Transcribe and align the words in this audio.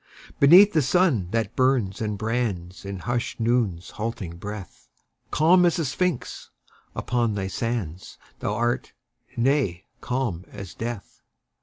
Beneath 0.39 0.73
the 0.73 0.81
sun 0.81 1.27
that 1.29 1.55
burns 1.55 2.01
and 2.01 2.17
brands 2.17 2.85
In 2.85 2.97
hushed 2.97 3.39
Noon's 3.39 3.91
halting 3.91 4.37
breath, 4.37 4.87
Calm 5.29 5.63
as 5.63 5.75
the 5.75 5.85
Sphinx 5.85 6.49
upon 6.95 7.35
thy 7.35 7.45
sands 7.45 8.17
Thou 8.39 8.51
art 8.55 8.93
nay, 9.37 9.85
calm 10.01 10.43
as 10.51 10.73
death. 10.73 11.21